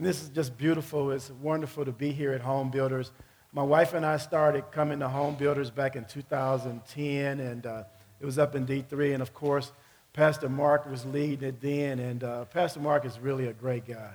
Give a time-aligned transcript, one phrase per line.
[0.00, 1.10] And this is just beautiful.
[1.10, 3.12] It's wonderful to be here at Home Builders.
[3.52, 7.82] My wife and I started coming to Home Builders back in 2010, and uh,
[8.18, 9.12] it was up in D3.
[9.12, 9.72] And of course,
[10.14, 14.12] Pastor Mark was leading it then, and uh, Pastor Mark is really a great guy.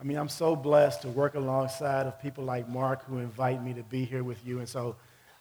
[0.00, 3.74] I mean, I'm so blessed to work alongside of people like Mark who invite me
[3.74, 4.60] to be here with you.
[4.60, 4.96] And so,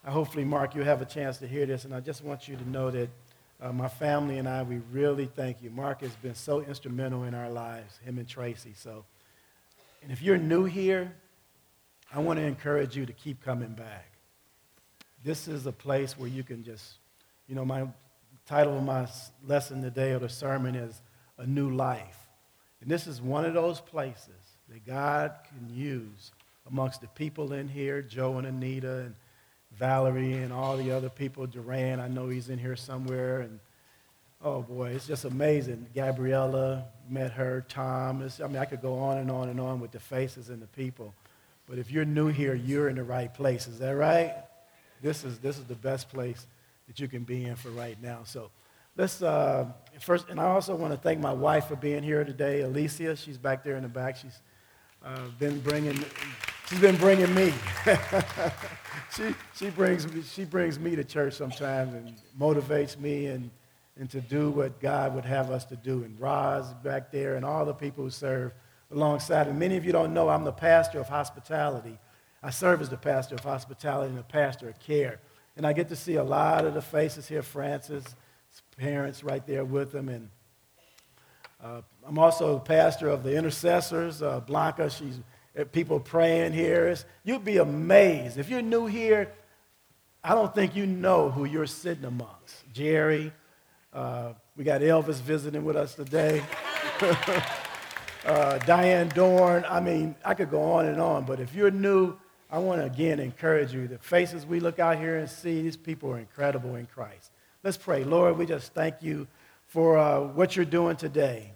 [0.05, 1.85] uh, hopefully, Mark, you'll have a chance to hear this.
[1.85, 3.09] And I just want you to know that
[3.61, 5.69] uh, my family and I, we really thank you.
[5.69, 8.73] Mark has been so instrumental in our lives, him and Tracy.
[8.75, 9.05] So,
[10.01, 11.13] and if you're new here,
[12.13, 14.11] I want to encourage you to keep coming back.
[15.23, 16.97] This is a place where you can just,
[17.47, 17.87] you know, my
[18.47, 19.07] title of my
[19.45, 21.01] lesson today or the sermon is
[21.37, 22.17] A New Life.
[22.81, 24.29] And this is one of those places
[24.69, 26.31] that God can use
[26.67, 29.15] amongst the people in here, Joe and Anita and
[29.77, 33.41] Valerie and all the other people, Duran, I know he's in here somewhere.
[33.41, 33.59] And
[34.41, 35.87] oh boy, it's just amazing.
[35.93, 38.21] Gabriella, met her, Tom.
[38.21, 40.67] I mean, I could go on and on and on with the faces and the
[40.67, 41.13] people.
[41.67, 43.67] But if you're new here, you're in the right place.
[43.67, 44.33] Is that right?
[45.01, 46.45] This is, this is the best place
[46.87, 48.21] that you can be in for right now.
[48.23, 48.49] So
[48.97, 49.65] let's uh,
[49.99, 53.15] first, and I also want to thank my wife for being here today, Alicia.
[53.15, 54.17] She's back there in the back.
[54.17, 54.41] She's
[55.05, 56.03] uh, been bringing,
[56.67, 57.53] she's been bringing me.
[59.15, 63.49] she, she, brings she brings me to church sometimes and motivates me and,
[63.99, 66.03] and to do what God would have us to do.
[66.03, 68.53] And Roz back there and all the people who serve
[68.91, 69.47] alongside.
[69.47, 71.99] And many of you don't know I'm the pastor of hospitality.
[72.41, 75.19] I serve as the pastor of hospitality and the pastor of care.
[75.57, 78.05] And I get to see a lot of the faces here, Francis,
[78.77, 80.07] parents right there with them.
[80.07, 80.29] And
[81.61, 84.21] uh, I'm also the pastor of the intercessors.
[84.21, 85.19] Uh, Blanca, she's
[85.59, 86.95] uh, people praying here.
[87.25, 88.37] you'd be amazed.
[88.37, 89.33] If you're new here,
[90.23, 92.71] I don't think you know who you're sitting amongst.
[92.71, 93.33] Jerry,
[93.93, 96.43] uh, we got Elvis visiting with us today.
[98.25, 99.65] uh, Diane Dorn.
[99.67, 102.15] I mean, I could go on and on, but if you're new,
[102.51, 103.87] I want to again encourage you.
[103.87, 107.31] The faces we look out here and see, these people are incredible in Christ.
[107.63, 108.03] Let's pray.
[108.03, 109.27] Lord, we just thank you
[109.65, 111.53] for uh, what you're doing today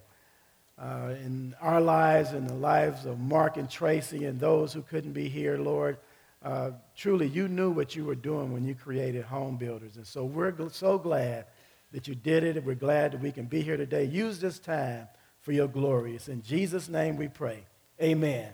[0.79, 5.13] uh, in our lives and the lives of Mark and Tracy and those who couldn't
[5.13, 5.97] be here, Lord.
[6.43, 9.95] Uh, truly, you knew what you were doing when you created Home Builders.
[9.97, 11.45] And so we're so glad
[11.93, 14.03] that you did it, we're glad that we can be here today.
[14.03, 15.07] Use this time
[15.41, 16.15] for your glory.
[16.15, 17.63] It's in Jesus' name we pray.
[18.01, 18.49] Amen.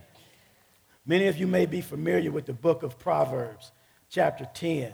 [1.05, 3.71] Many of you may be familiar with the book of Proverbs,
[4.09, 4.91] chapter 10.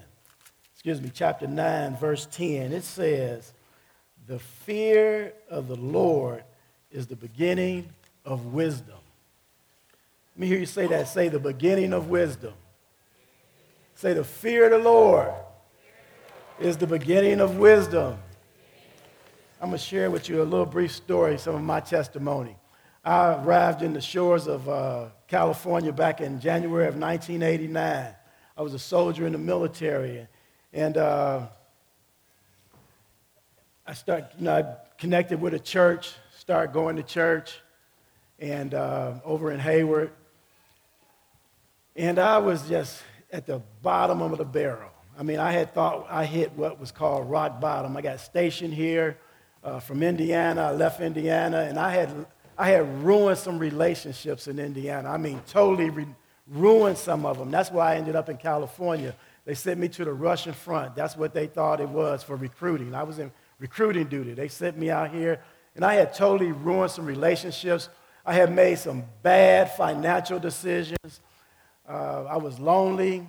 [0.74, 2.72] Excuse me, chapter 9, verse 10.
[2.72, 3.52] It says,
[4.28, 6.44] The fear of the Lord
[6.92, 7.90] is the beginning
[8.24, 9.00] of wisdom.
[10.36, 11.08] Let me hear you say that.
[11.08, 12.54] Say, the beginning of wisdom.
[13.96, 15.34] Say, the fear of the Lord
[16.60, 18.20] is the beginning of wisdom.
[19.66, 22.56] I'm going to share with you a little brief story, some of my testimony.
[23.04, 28.14] I arrived in the shores of uh, California back in January of 1989.
[28.56, 30.28] I was a soldier in the military,
[30.72, 31.48] and uh,
[33.88, 37.60] I started, you know, I connected with a church, started going to church,
[38.38, 40.12] and uh, over in Hayward,
[41.96, 43.02] and I was just
[43.34, 44.92] at the bottom of the barrel.
[45.18, 47.98] I mean, I had thought I hit what was called rock bottom.
[47.98, 49.18] I got stationed here
[49.66, 50.62] uh, from Indiana.
[50.62, 52.26] I left Indiana, and I had,
[52.58, 55.10] I had ruined some relationships in Indiana.
[55.10, 56.06] I mean, totally re-
[56.48, 57.50] ruined some of them.
[57.52, 59.16] That's why I ended up in California.
[59.44, 60.96] They sent me to the Russian front.
[60.96, 62.94] That's what they thought it was for recruiting.
[62.94, 64.34] I was in recruiting duty.
[64.34, 65.42] They sent me out here,
[65.76, 67.90] and I had totally ruined some relationships.
[68.26, 71.22] I had made some bad financial decisions.
[71.88, 73.28] Uh, I was lonely.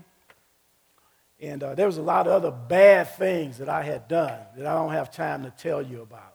[1.40, 4.66] And uh, there was a lot of other bad things that I had done that
[4.66, 6.34] I don't have time to tell you about.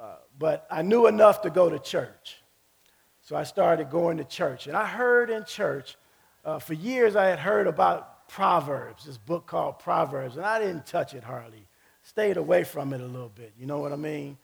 [0.00, 2.36] Uh, but I knew enough to go to church.
[3.22, 4.66] So I started going to church.
[4.66, 5.96] And I heard in church,
[6.44, 10.86] uh, for years I had heard about Proverbs, this book called Proverbs, and I didn't
[10.86, 11.66] touch it hardly.
[12.02, 14.36] Stayed away from it a little bit, you know what I mean?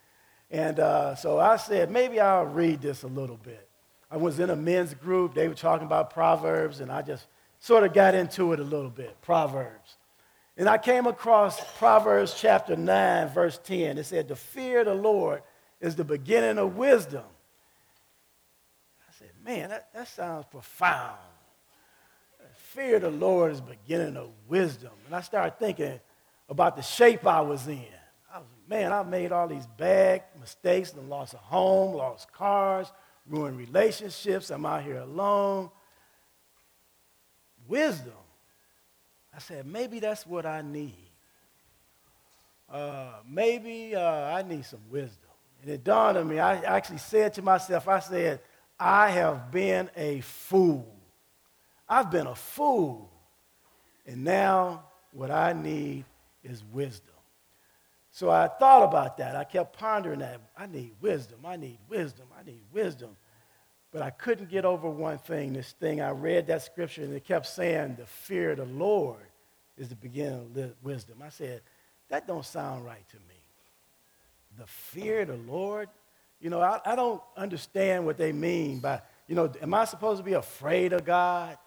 [0.51, 3.69] And uh, so I said, maybe I'll read this a little bit.
[4.11, 7.27] I was in a men's group, they were talking about Proverbs, and I just
[7.61, 9.97] sort of got into it a little bit, Proverbs.
[10.57, 13.99] And I came across Proverbs chapter 9, verse 10.
[13.99, 15.43] It said, The fear of the Lord
[15.81, 17.25] is the beginning of wisdom.
[19.09, 21.17] I said, Man, that, that sounds profound.
[22.57, 24.91] fear of the Lord is beginning of wisdom.
[25.07, 26.01] And I started thinking
[26.49, 27.85] about the shape I was in.
[28.35, 32.91] I was, man, I made all these bad mistakes and lost a home, lost cars,
[33.29, 34.51] ruined relationships.
[34.51, 35.71] I'm out here alone
[37.69, 38.13] wisdom.
[39.35, 41.11] I said, maybe that's what I need.
[42.71, 45.31] Uh, maybe uh, I need some wisdom.
[45.63, 48.41] And it dawned on me, I actually said to myself, I said,
[48.79, 50.95] I have been a fool.
[51.89, 53.11] I've been a fool.
[54.07, 56.05] And now what I need
[56.43, 57.15] is wisdom.
[58.11, 59.37] So I thought about that.
[59.37, 60.41] I kept pondering that.
[60.57, 61.39] I need wisdom.
[61.45, 62.27] I need wisdom.
[62.39, 63.17] I need wisdom.
[63.99, 65.55] But I couldn't get over one thing.
[65.55, 69.27] This thing, I read that scripture and it kept saying, the fear of the Lord
[69.77, 71.17] is the beginning of wisdom.
[71.21, 71.63] I said,
[72.09, 73.35] that don't sound right to me.
[74.57, 75.89] The fear of the Lord?
[76.41, 80.19] You know, I, I don't understand what they mean by, you know, am I supposed
[80.19, 81.59] to be afraid of God?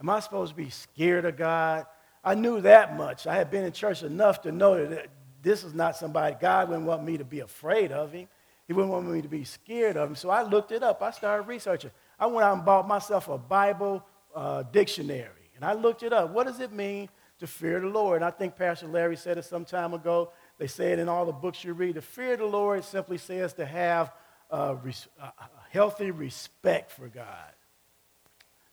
[0.00, 1.84] Am I supposed to be scared of God?
[2.24, 3.26] I knew that much.
[3.26, 5.08] I had been in church enough to know that
[5.42, 8.28] this is not somebody, God wouldn't want me to be afraid of him.
[8.66, 10.16] He wouldn't want me to be scared of him.
[10.16, 11.00] So I looked it up.
[11.02, 11.90] I started researching.
[12.18, 14.04] I went out and bought myself a Bible
[14.34, 15.50] uh, dictionary.
[15.54, 16.30] And I looked it up.
[16.30, 17.08] What does it mean
[17.38, 18.16] to fear the Lord?
[18.16, 20.32] And I think Pastor Larry said it some time ago.
[20.58, 21.94] They say it in all the books you read.
[21.94, 24.12] To fear the Lord simply says to have
[24.50, 25.30] a, res- a
[25.70, 27.52] healthy respect for God,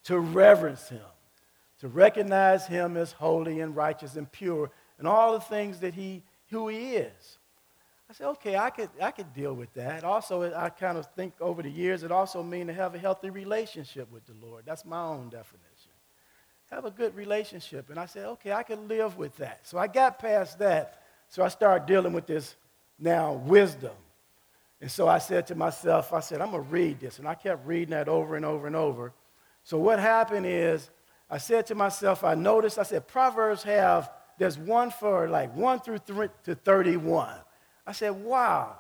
[0.06, 1.02] to reverence Him,
[1.80, 6.24] to recognize Him as holy and righteous and pure, and all the things that He,
[6.50, 7.38] who He is.
[8.14, 10.04] I said, okay, I could, I could deal with that.
[10.04, 13.32] Also, I kind of think over the years, it also means to have a healthy
[13.32, 14.66] relationship with the Lord.
[14.68, 15.90] That's my own definition.
[16.70, 17.90] Have a good relationship.
[17.90, 19.62] And I said, okay, I can live with that.
[19.64, 21.02] So I got past that.
[21.28, 22.56] So I started dealing with this
[23.00, 23.96] now wisdom.
[24.80, 27.18] And so I said to myself, I said, I'm going to read this.
[27.18, 29.12] And I kept reading that over and over and over.
[29.64, 30.92] So what happened is,
[31.32, 35.80] I said to myself, I noticed, I said, Proverbs have, there's one for like 1
[35.80, 37.38] through 3 to 31.
[37.86, 38.78] I said, wow,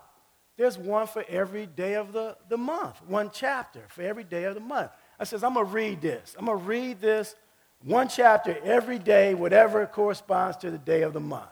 [0.57, 4.53] there's one for every day of the, the month, one chapter for every day of
[4.53, 4.91] the month.
[5.19, 6.35] I says, I'm going to read this.
[6.37, 7.35] I'm going to read this
[7.83, 11.49] one chapter every day, whatever corresponds to the day of the month.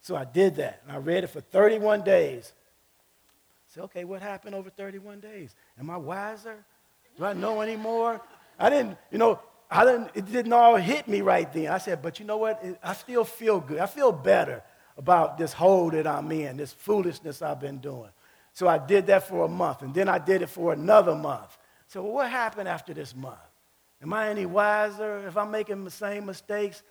[0.00, 2.52] So I did that, and I read it for 31 days.
[2.54, 5.54] I said, okay, what happened over 31 days?
[5.78, 6.64] Am I wiser?
[7.16, 8.20] Do I know anymore?
[8.58, 9.40] I didn't, you know,
[9.70, 11.68] I didn't, it didn't all hit me right then.
[11.68, 12.62] I said, but you know what?
[12.82, 13.78] I still feel good.
[13.78, 14.62] I feel better
[14.96, 18.10] about this hole that I'm in, this foolishness I've been doing.
[18.52, 21.56] So I did that for a month, and then I did it for another month.
[21.88, 23.38] So what happened after this month?
[24.02, 26.82] Am I any wiser if I'm making the same mistakes?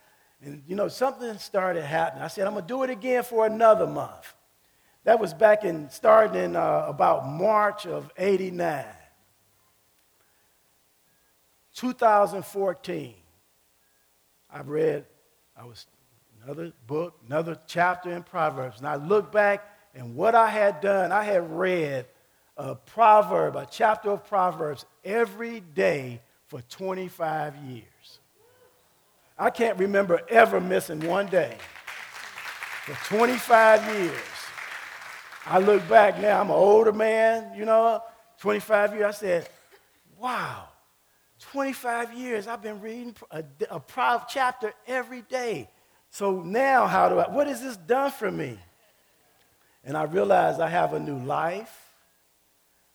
[0.41, 2.23] And you know, something started happening.
[2.23, 4.33] I said, I'm gonna do it again for another month.
[5.03, 8.85] That was back in starting in uh, about March of 89.
[11.73, 13.13] 2014,
[14.53, 15.05] I read,
[15.57, 15.87] I was
[16.43, 18.79] another book, another chapter in Proverbs.
[18.79, 22.05] And I look back and what I had done, I had read
[22.57, 28.19] a proverb, a chapter of Proverbs every day for 25 years.
[29.37, 31.57] I can't remember ever missing one day.
[32.85, 34.19] For 25 years.
[35.45, 38.01] I look back now, I'm an older man, you know,
[38.39, 39.05] 25 years.
[39.05, 39.49] I said,
[40.19, 40.67] wow,
[41.39, 43.81] 25 years I've been reading a, a
[44.29, 45.67] chapter every day.
[46.11, 48.57] So now, how do I, what has this done for me?
[49.83, 51.73] And I realized I have a new life.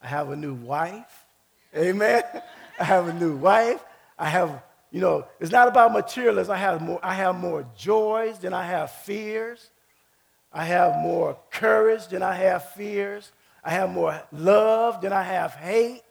[0.02, 1.24] I have a new wife.
[1.74, 2.22] Amen.
[2.78, 3.82] I have a new wife.
[4.18, 6.54] I have, you know, it's not about materialism.
[6.54, 9.70] I have more, I have more joys than I have fears.
[10.52, 13.32] I have more courage than I have fears.
[13.64, 16.02] I have more love than I have hate.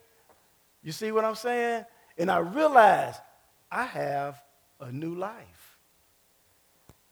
[0.84, 1.86] You see what I'm saying?
[2.18, 3.19] And I realized
[3.72, 4.41] I have
[4.80, 5.55] a new life.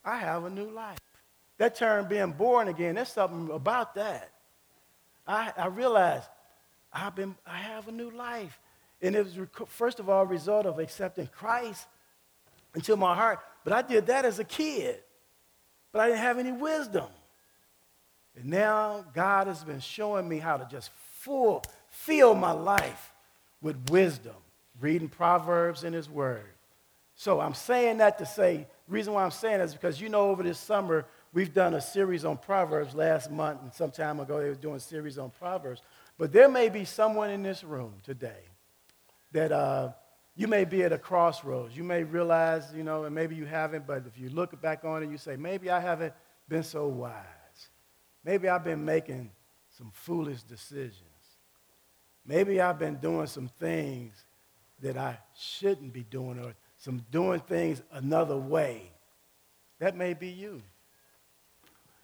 [0.04, 1.00] I have a new life.
[1.58, 4.32] That term being born again, there's something about that.
[5.26, 6.28] I, I realized
[6.92, 8.60] I've been, I have a new life.
[9.02, 11.88] And it was, first of all, a result of accepting Christ
[12.76, 13.40] into my heart.
[13.64, 15.00] But I did that as a kid.
[15.92, 17.08] But I didn't have any wisdom.
[18.36, 23.14] And now God has been showing me how to just full, fill my life
[23.62, 24.36] with wisdom,
[24.82, 26.50] reading Proverbs in His Word.
[27.16, 30.44] So I'm saying that to say reason why I'm saying is because you know over
[30.44, 34.50] this summer we've done a series on Proverbs last month and some time ago they
[34.50, 35.82] were doing a series on Proverbs.
[36.18, 38.44] But there may be someone in this room today
[39.32, 39.94] that uh,
[40.36, 41.76] you may be at a crossroads.
[41.76, 45.04] You may realize, you know, and maybe you haven't, but if you look back on
[45.04, 46.14] it, you say, maybe I haven't
[46.48, 47.24] been so wise.
[48.24, 49.32] Maybe I've been making
[49.78, 51.02] some foolish decisions.
[52.26, 54.26] Maybe I've been doing some things
[54.82, 58.82] that I shouldn't be doing or some doing things another way.
[59.80, 60.62] That may be you.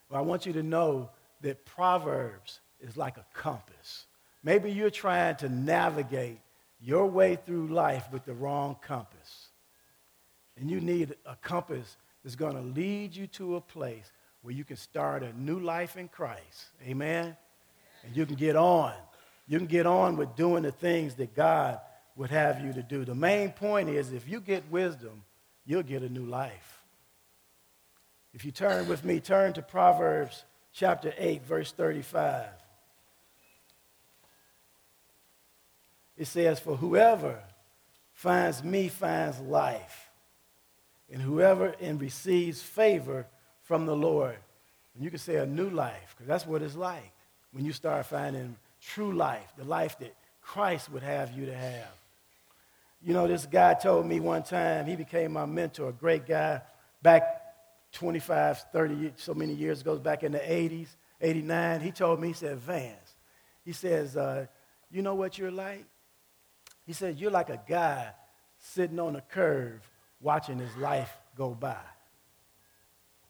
[0.09, 1.09] But I want you to know
[1.41, 4.05] that Proverbs is like a compass.
[4.41, 6.39] Maybe you're trying to navigate
[6.81, 9.49] your way through life with the wrong compass.
[10.57, 14.09] And you need a compass that's going to lead you to a place
[14.43, 16.67] where you can start a new life in Christ.
[16.87, 17.35] Amen?
[18.05, 18.93] And you can get on.
[19.45, 21.81] you can get on with doing the things that God
[22.19, 23.05] would have you to do.
[23.05, 25.23] The main point is if you get wisdom,
[25.65, 26.83] you'll get a new life.
[28.33, 32.43] If you turn with me, turn to Proverbs chapter 8, verse 35.
[36.17, 37.39] It says, For whoever
[38.11, 40.09] finds me finds life,
[41.09, 43.27] and whoever and receives favor
[43.63, 44.35] from the Lord.
[44.93, 47.13] And you can say a new life, because that's what it's like
[47.53, 51.98] when you start finding true life, the life that Christ would have you to have.
[53.01, 56.61] You know, this guy told me one time, he became my mentor, a great guy
[57.01, 57.23] back
[57.93, 60.89] 25, 30, so many years ago, back in the 80s,
[61.21, 61.81] 89.
[61.81, 63.15] He told me, he said, Vance,
[63.63, 64.45] he says, uh,
[64.91, 65.85] you know what you're like?
[66.85, 68.11] He said, you're like a guy
[68.57, 69.79] sitting on a curve
[70.19, 71.69] watching his life go by.
[71.69, 71.83] I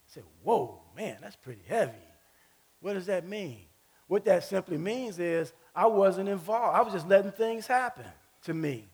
[0.07, 1.91] said, whoa, man, that's pretty heavy.
[2.81, 3.59] What does that mean?
[4.07, 6.75] What that simply means is I wasn't involved.
[6.75, 8.05] I was just letting things happen
[8.45, 8.87] to me.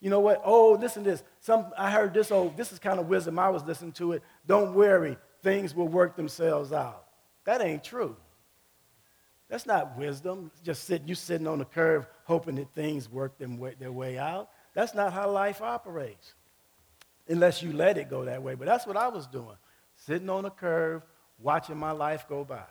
[0.00, 0.40] You know what?
[0.44, 1.22] Oh, listen to this.
[1.40, 3.38] Some, I heard this, oh, this is kind of wisdom.
[3.38, 4.22] I was listening to it.
[4.46, 7.04] Don't worry, things will work themselves out.
[7.44, 8.16] That ain't true.
[9.50, 10.50] That's not wisdom.
[10.62, 14.16] Just sit, you sitting on the curve hoping that things work them way, their way
[14.16, 14.48] out.
[14.74, 16.34] That's not how life operates,
[17.28, 18.54] unless you let it go that way.
[18.54, 19.56] But that's what I was doing,
[19.96, 21.02] sitting on the curve,
[21.40, 22.62] watching my life go by.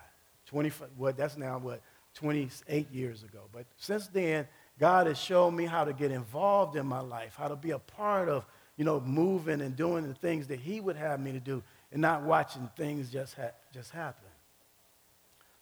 [0.45, 1.81] 20, what, that's now what,
[2.15, 3.41] 28 years ago.
[3.51, 4.47] But since then,
[4.79, 7.79] God has shown me how to get involved in my life, how to be a
[7.79, 8.45] part of,
[8.77, 12.01] you know, moving and doing the things that He would have me to do and
[12.01, 14.29] not watching things just, ha- just happen.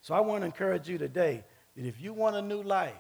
[0.02, 1.44] So I want to encourage you today
[1.76, 2.94] that if you want a new life,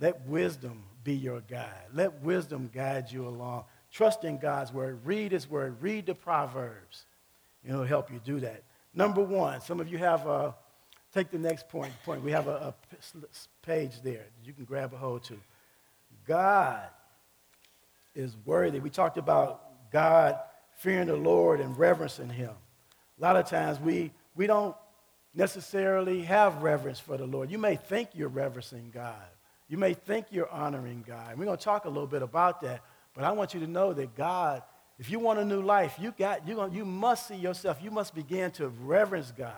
[0.00, 1.88] let wisdom be your guide.
[1.92, 3.64] Let wisdom guide you along.
[3.90, 5.00] Trust in God's word.
[5.04, 5.76] Read His word.
[5.80, 7.06] Read the Proverbs.
[7.64, 8.62] It'll help you do that.
[8.94, 10.54] Number one, some of you have a
[11.18, 11.92] Take the next point.
[12.04, 12.22] Point.
[12.22, 12.72] We have a,
[13.12, 13.14] a
[13.66, 15.34] page there you can grab a hold to.
[16.28, 16.84] God
[18.14, 18.78] is worthy.
[18.78, 20.38] We talked about God
[20.76, 22.52] fearing the Lord and reverencing Him.
[23.18, 24.76] A lot of times we, we don't
[25.34, 27.50] necessarily have reverence for the Lord.
[27.50, 29.16] You may think you're reverencing God.
[29.68, 31.36] You may think you're honoring God.
[31.36, 32.80] We're going to talk a little bit about that.
[33.12, 34.62] But I want you to know that God,
[35.00, 38.14] if you want a new life, you, got, going, you must see yourself, you must
[38.14, 39.56] begin to reverence God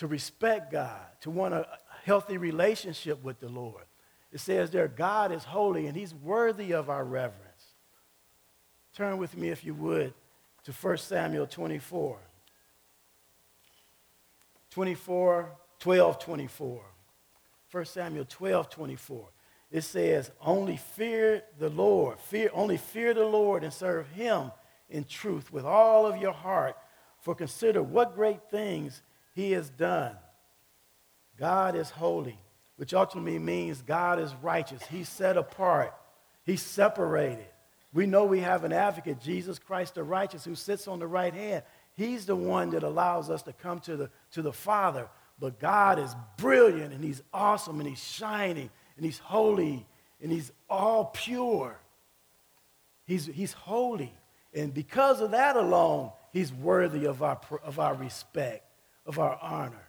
[0.00, 1.66] to respect God, to want a
[2.06, 3.84] healthy relationship with the Lord.
[4.32, 7.74] It says there, God is holy and he's worthy of our reverence.
[8.94, 10.14] Turn with me, if you would,
[10.64, 12.18] to 1 Samuel 24.
[14.70, 16.82] 24, 12, 24.
[17.70, 19.28] 1 Samuel 12, 24.
[19.70, 24.50] It says, only fear the Lord, fear, only fear the Lord and serve him
[24.88, 26.74] in truth with all of your heart.
[27.20, 29.02] For consider what great things
[29.34, 30.16] he is done.
[31.38, 32.38] God is holy,
[32.76, 34.82] which ultimately means God is righteous.
[34.90, 35.94] He's set apart,
[36.44, 37.46] He's separated.
[37.92, 41.34] We know we have an advocate, Jesus Christ the righteous, who sits on the right
[41.34, 41.64] hand.
[41.96, 45.08] He's the one that allows us to come to the, to the Father.
[45.40, 49.86] But God is brilliant and He's awesome and He's shining and He's holy
[50.22, 51.80] and He's all pure.
[53.06, 54.14] He's, he's holy.
[54.54, 58.64] And because of that alone, He's worthy of our, of our respect
[59.06, 59.86] of our honor.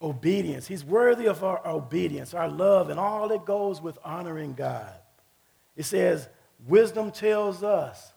[0.00, 0.66] Obedience.
[0.66, 4.92] He's worthy of our obedience, our love, and all that goes with honoring God.
[5.76, 6.28] It says,
[6.66, 8.12] wisdom tells us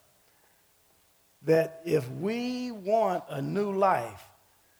[1.43, 4.23] that if we want a new life,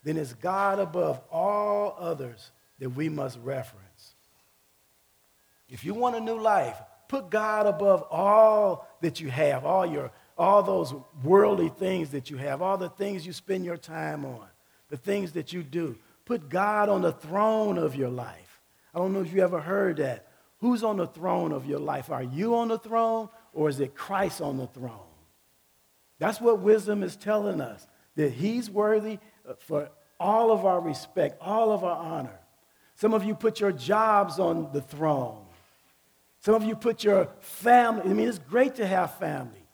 [0.04, 4.16] then it's God above all others that we must reference.
[5.70, 10.12] If you want a new life, put God above all that you have, all your
[10.38, 14.48] all those worldly things that you have, all the things you spend your time on,
[14.90, 15.98] the things that you do.
[16.26, 18.62] Put God on the throne of your life.
[18.94, 20.28] I don't know if you ever heard that.
[20.60, 22.10] Who's on the throne of your life?
[22.10, 25.00] Are you on the throne or is it Christ on the throne?
[26.20, 29.90] That's what wisdom is telling us that He's worthy uh, for
[30.20, 32.40] all of our respect, all of our honor.
[32.96, 35.46] Some of you put your jobs on the throne.
[36.40, 38.10] Some of you put your family.
[38.10, 39.67] I mean, it's great to have family.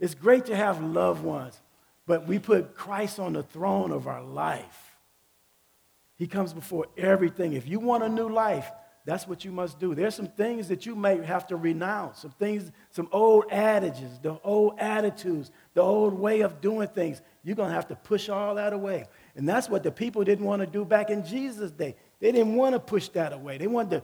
[0.00, 1.60] It's great to have loved ones,
[2.06, 4.96] but we put Christ on the throne of our life.
[6.16, 7.54] He comes before everything.
[7.54, 8.70] If you want a new life,
[9.06, 9.94] that's what you must do.
[9.94, 14.38] There's some things that you may have to renounce, some things, some old adages, the
[14.42, 17.20] old attitudes, the old way of doing things.
[17.42, 19.06] You're going to have to push all that away.
[19.36, 21.96] And that's what the people didn't want to do back in Jesus' day.
[22.18, 23.58] They didn't want to push that away.
[23.58, 24.02] They wanted to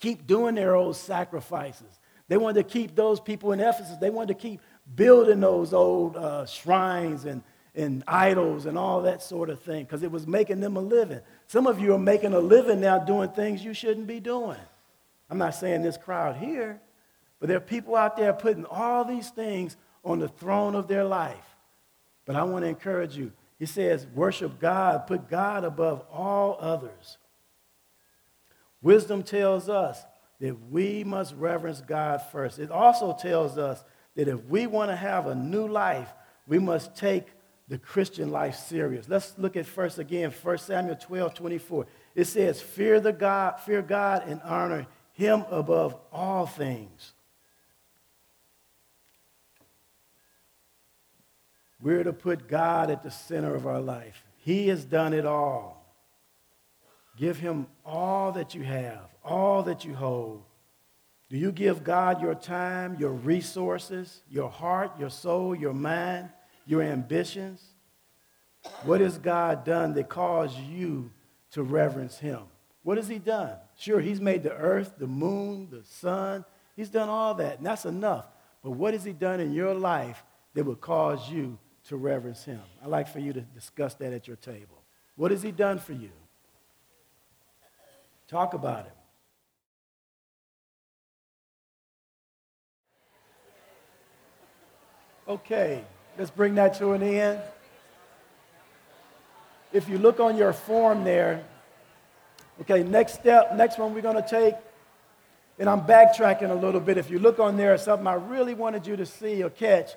[0.00, 1.98] keep doing their old sacrifices.
[2.28, 4.60] They wanted to keep those people in Ephesus, they wanted to keep
[4.94, 7.42] building those old uh, shrines and,
[7.74, 11.20] and idols and all that sort of thing because it was making them a living.
[11.46, 14.58] Some of you are making a living now doing things you shouldn't be doing.
[15.28, 16.80] I'm not saying this crowd here,
[17.38, 21.04] but there are people out there putting all these things on the throne of their
[21.04, 21.56] life.
[22.24, 23.32] But I want to encourage you.
[23.58, 27.18] He says, worship God, put God above all others.
[28.82, 30.02] Wisdom tells us
[30.40, 32.58] that we must reverence God first.
[32.58, 33.84] It also tells us
[34.20, 36.12] that if we want to have a new life,
[36.46, 37.24] we must take
[37.68, 39.08] the Christian life serious.
[39.08, 41.86] Let's look at first again, 1 Samuel 12, 24.
[42.14, 47.14] It says, Fear the God, fear God and honor him above all things.
[51.80, 54.22] We're to put God at the center of our life.
[54.36, 55.96] He has done it all.
[57.16, 60.42] Give him all that you have, all that you hold.
[61.30, 66.28] Do you give God your time, your resources, your heart, your soul, your mind,
[66.66, 67.64] your ambitions?
[68.82, 71.10] What has God done that caused you
[71.52, 72.40] to reverence him?
[72.82, 73.52] What has he done?
[73.78, 76.44] Sure, he's made the earth, the moon, the sun.
[76.74, 78.26] He's done all that, and that's enough.
[78.64, 82.60] But what has he done in your life that would cause you to reverence him?
[82.82, 84.82] I'd like for you to discuss that at your table.
[85.14, 86.10] What has he done for you?
[88.26, 88.92] Talk about it.
[95.30, 95.84] Okay,
[96.18, 97.40] let's bring that to an end.
[99.72, 101.44] If you look on your form there,
[102.62, 104.56] okay, next step, next one we're going to take,
[105.60, 106.98] and I'm backtracking a little bit.
[106.98, 109.90] If you look on there, something I really wanted you to see or catch,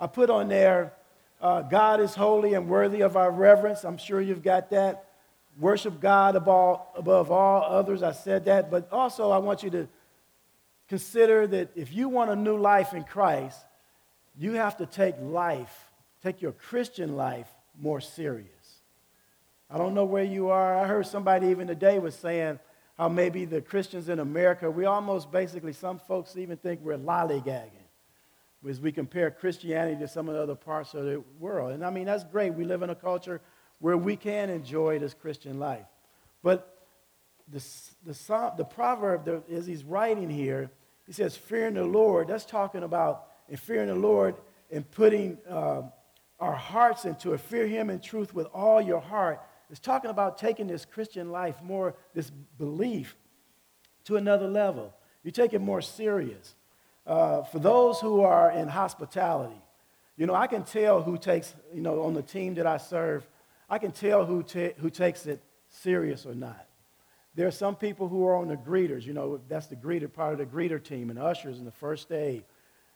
[0.00, 0.94] I put on there,
[1.42, 3.84] uh, God is holy and worthy of our reverence.
[3.84, 5.04] I'm sure you've got that.
[5.60, 8.02] Worship God above, above all others.
[8.02, 8.70] I said that.
[8.70, 9.88] But also, I want you to
[10.88, 13.66] consider that if you want a new life in Christ,
[14.38, 15.90] you have to take life,
[16.22, 18.48] take your Christian life more serious.
[19.68, 20.78] I don't know where you are.
[20.78, 22.58] I heard somebody even today was saying
[22.96, 27.72] how maybe the Christians in America, we almost basically, some folks even think we're lollygagging
[28.68, 31.72] as we compare Christianity to some of the other parts of the world.
[31.72, 32.54] And I mean, that's great.
[32.54, 33.40] We live in a culture
[33.78, 35.86] where we can enjoy this Christian life.
[36.42, 36.86] But
[37.48, 37.62] the,
[38.04, 40.70] the, the proverb, as he's writing here,
[41.06, 42.28] he says, fearing the Lord.
[42.28, 44.34] That's talking about and fearing the Lord
[44.70, 45.82] and putting uh,
[46.40, 47.40] our hearts into it.
[47.40, 49.40] Fear him in truth with all your heart.
[49.70, 53.16] It's talking about taking this Christian life more, this belief,
[54.04, 54.94] to another level.
[55.22, 56.54] You take it more serious.
[57.06, 59.60] Uh, for those who are in hospitality,
[60.16, 63.26] you know, I can tell who takes, you know, on the team that I serve,
[63.70, 66.66] I can tell who, ta- who takes it serious or not.
[67.34, 70.32] There are some people who are on the greeters, you know, that's the greeter part
[70.32, 72.44] of the greeter team and ushers in the first aid.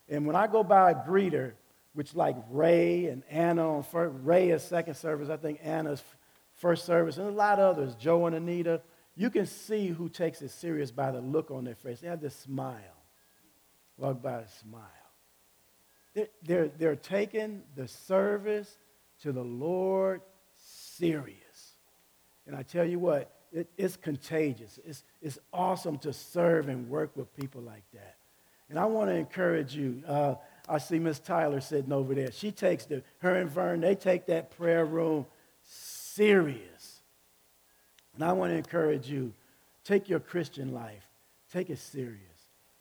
[0.08, 1.52] And when I go by a greeter,
[1.94, 6.02] which like Ray and Anna on first, Ray is second service, I think Anna's
[6.54, 8.80] first service, and a lot of others, Joe and Anita,
[9.14, 12.00] you can see who takes it serious by the look on their face.
[12.00, 12.78] They have this smile.
[13.98, 14.82] Walk by a smile.
[16.14, 18.78] They're, they're, they're taking the service
[19.22, 20.22] to the Lord
[20.56, 21.76] serious.
[22.46, 24.78] And I tell you what, it, it's contagious.
[24.84, 28.16] It's, it's awesome to serve and work with people like that.
[28.72, 30.02] And I want to encourage you.
[30.08, 32.32] Uh, I see Miss Tyler sitting over there.
[32.32, 35.26] She takes the, her and Vern, they take that prayer room
[35.62, 37.02] serious.
[38.14, 39.34] And I want to encourage you
[39.84, 41.06] take your Christian life,
[41.52, 42.18] take it serious.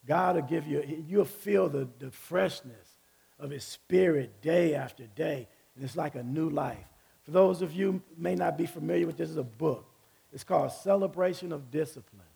[0.08, 2.96] God will give you, you'll feel the, the freshness
[3.38, 5.46] of His Spirit day after day.
[5.76, 6.78] And it's like a new life.
[7.24, 9.84] For those of you may not be familiar with this, is a book.
[10.32, 12.31] It's called Celebration of Discipline.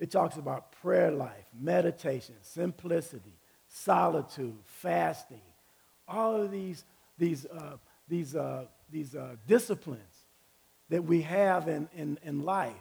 [0.00, 3.34] It talks about prayer life, meditation, simplicity,
[3.68, 5.42] solitude, fasting,
[6.08, 6.84] all of these,
[7.18, 7.76] these, uh,
[8.08, 10.00] these, uh, these uh, disciplines
[10.88, 12.72] that we have in, in, in life.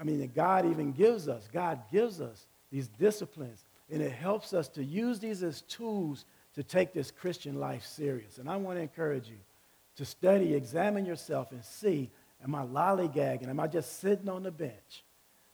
[0.00, 1.48] I mean, God even gives us.
[1.52, 6.62] God gives us these disciplines, and it helps us to use these as tools to
[6.62, 8.38] take this Christian life serious.
[8.38, 9.38] And I want to encourage you
[9.96, 12.10] to study, examine yourself, and see
[12.42, 13.48] am I lollygagging?
[13.48, 15.02] Am I just sitting on the bench?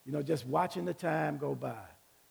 [0.04, 1.74] You know, just watching the time go by.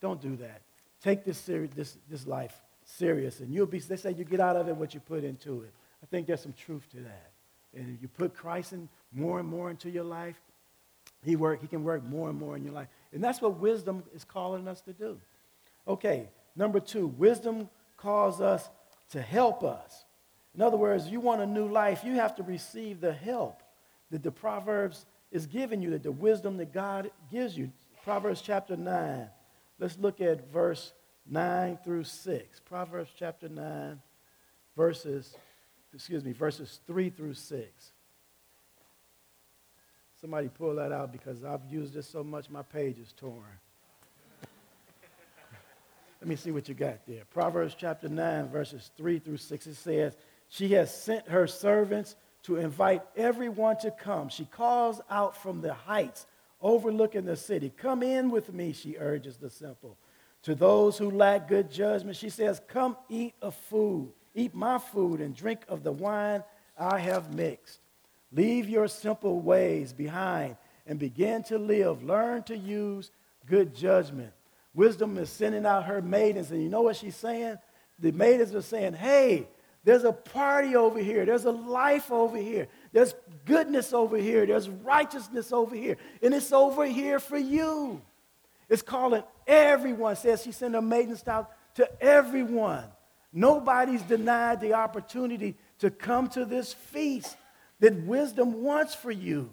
[0.02, 0.62] Don't do that.
[1.02, 2.54] Take this, seri- this, this life
[2.86, 5.62] serious, and you'll be, they say you get out of it what you put into
[5.62, 5.74] it.
[6.02, 7.32] I think there's some truth to that.
[7.76, 10.40] And if you put Christ in more and more into your life,
[11.24, 12.88] he, work, he can work more and more in your life.
[13.14, 15.20] And that's what wisdom is calling us to do.
[15.88, 18.70] Okay, number two, wisdom calls us
[19.12, 20.06] to help us.
[20.56, 23.64] In other words, you want a new life, you have to receive the help
[24.12, 27.72] that the Proverbs is giving you, that the wisdom that God gives you.
[28.06, 29.28] Proverbs chapter 9.
[29.80, 30.94] Let's look at verse
[31.30, 32.60] 9 through 6.
[32.62, 34.00] Proverbs chapter 9,
[34.78, 35.36] verses
[35.94, 37.92] excuse me, verses 3 through 6.
[40.20, 43.44] Somebody pull that out because I've used this so much my page is torn.
[46.22, 47.24] Let me see what you got there.
[47.30, 49.68] Proverbs chapter 9, verses 3 through 6.
[49.68, 50.18] It says,
[50.50, 54.30] She has sent her servants to invite everyone to come.
[54.30, 56.26] She calls out from the heights
[56.62, 57.72] overlooking the city.
[57.76, 59.98] Come in with me, she urges the simple.
[60.44, 65.22] To those who lack good judgment, she says, Come eat of food, eat my food,
[65.22, 66.44] and drink of the wine
[66.78, 67.80] I have mixed.
[68.32, 72.04] Leave your simple ways behind and begin to live.
[72.04, 73.12] Learn to use
[73.46, 74.34] good judgment.
[74.74, 77.58] Wisdom is sending out her maidens, and you know what she's saying?
[78.00, 79.48] The maidens are saying, Hey,
[79.84, 81.26] there's a party over here.
[81.26, 82.68] There's a life over here.
[82.94, 83.14] There's
[83.46, 84.46] goodness over here.
[84.46, 85.98] There's righteousness over here.
[86.22, 88.02] And it's over here for you.
[88.70, 92.86] It's calling everyone, says she sent her maidens out to everyone.
[93.34, 97.36] Nobody's denied the opportunity to come to this feast
[97.80, 99.50] that wisdom wants for you.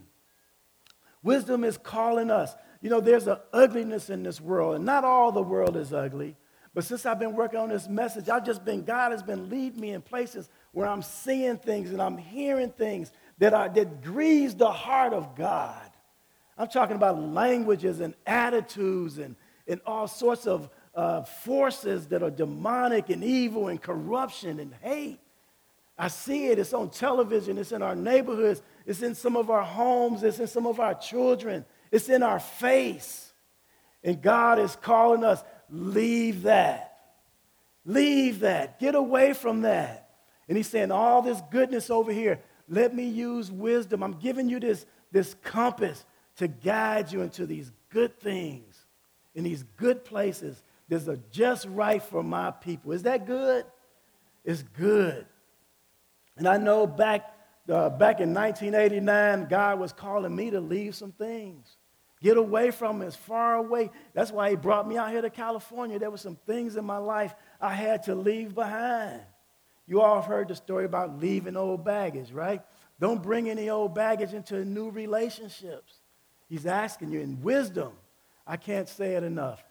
[1.22, 2.54] Wisdom is calling us.
[2.80, 6.36] You know, there's an ugliness in this world, and not all the world is ugly.
[6.74, 9.80] But since I've been working on this message, I've just been, God has been leading
[9.80, 14.54] me in places where I'm seeing things and I'm hearing things that, are, that grieves
[14.54, 15.90] the heart of God.
[16.56, 19.34] I'm talking about languages and attitudes and,
[19.66, 25.18] and all sorts of uh, forces that are demonic and evil and corruption and hate.
[25.98, 26.58] I see it.
[26.58, 27.58] It's on television.
[27.58, 28.62] It's in our neighborhoods.
[28.86, 30.22] It's in some of our homes.
[30.22, 31.64] It's in some of our children.
[31.90, 33.32] It's in our face.
[34.02, 36.98] And God is calling us leave that.
[37.84, 38.78] Leave that.
[38.78, 40.10] Get away from that.
[40.48, 44.02] And He's saying, all this goodness over here, let me use wisdom.
[44.02, 46.04] I'm giving you this, this compass
[46.36, 48.86] to guide you into these good things,
[49.34, 50.62] in these good places.
[50.88, 52.92] There's a just right for my people.
[52.92, 53.64] Is that good?
[54.44, 55.26] It's good.
[56.36, 57.34] And I know back,
[57.68, 61.76] uh, back in 1989, God was calling me to leave some things.
[62.22, 63.90] Get away from as far away.
[64.12, 65.98] That's why he brought me out here to California.
[65.98, 69.22] There were some things in my life I had to leave behind.
[69.86, 72.62] You all have heard the story about leaving old baggage, right?
[73.00, 75.94] Don't bring any old baggage into new relationships.
[76.48, 77.92] He's asking you in wisdom.
[78.46, 79.64] I can't say it enough.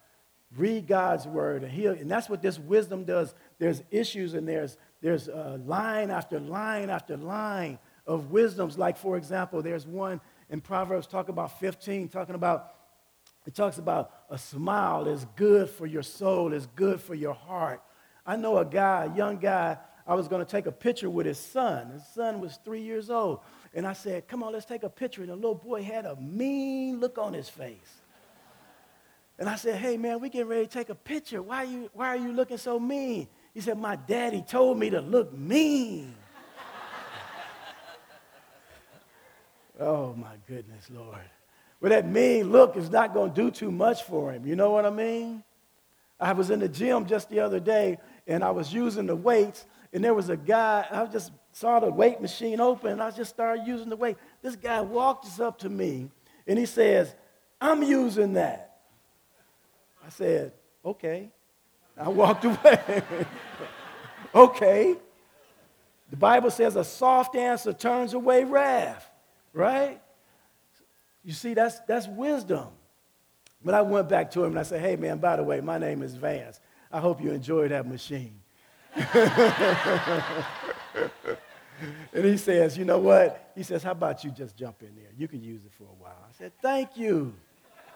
[0.56, 1.92] Read God's word and heal.
[1.92, 3.32] And that's what this wisdom does.
[3.58, 8.76] There's issues and there's, there's uh, line after line after line of wisdoms.
[8.76, 12.74] Like, for example, there's one in Proverbs talk about 15, talking about,
[13.46, 17.80] it talks about a smile is good for your soul, is good for your heart.
[18.26, 21.24] I know a guy, a young guy, I was going to take a picture with
[21.24, 21.90] his son.
[21.90, 23.40] His son was three years old.
[23.72, 25.20] And I said, Come on, let's take a picture.
[25.20, 28.00] And the little boy had a mean look on his face.
[29.38, 31.40] And I said, Hey, man, we getting ready to take a picture.
[31.40, 33.28] Why are you, why are you looking so mean?
[33.54, 36.14] He said, My daddy told me to look mean.
[39.80, 41.16] Oh, my goodness, Lord.
[41.80, 44.46] Well, that mean look is not going to do too much for him.
[44.46, 45.42] You know what I mean?
[46.20, 49.64] I was in the gym just the other day, and I was using the weights,
[49.94, 53.30] and there was a guy, I just saw the weight machine open, and I just
[53.30, 54.18] started using the weight.
[54.42, 56.10] This guy walks up to me,
[56.46, 57.14] and he says,
[57.58, 58.80] I'm using that.
[60.06, 60.52] I said,
[60.84, 61.30] okay.
[61.96, 63.02] I walked away.
[64.34, 64.96] okay.
[66.10, 69.09] The Bible says a soft answer turns away wrath
[69.52, 70.00] right?
[71.24, 72.68] You see, that's, that's wisdom.
[73.64, 75.78] But I went back to him and I said, hey, man, by the way, my
[75.78, 76.60] name is Vance.
[76.90, 78.40] I hope you enjoy that machine.
[78.94, 79.04] and
[82.12, 83.52] he says, you know what?
[83.54, 85.10] He says, how about you just jump in there?
[85.16, 86.16] You can use it for a while.
[86.28, 87.34] I said, thank you.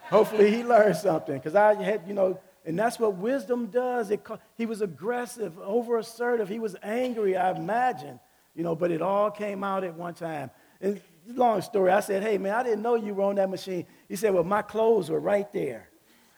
[0.03, 4.11] Hopefully he learned something because I had, you know, and that's what wisdom does.
[4.11, 4.25] It,
[4.57, 6.47] he was aggressive, over assertive.
[6.47, 8.19] He was angry, I imagine,
[8.55, 10.51] you know, but it all came out at one time.
[10.79, 11.91] And long story.
[11.91, 13.85] I said, hey, man, I didn't know you were on that machine.
[14.07, 15.89] He said, well, my clothes were right there.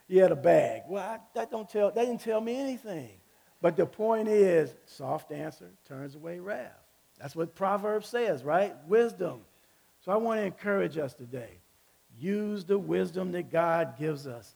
[0.08, 0.84] He had a bag.
[0.88, 3.10] Well, I, that, don't tell, that didn't tell me anything.
[3.62, 6.72] But the point is, soft answer turns away wrath.
[7.20, 8.76] That's what Proverbs says, right?
[8.88, 9.42] Wisdom.
[10.02, 11.60] So I want to encourage us today.
[12.18, 14.56] Use the wisdom that God gives us,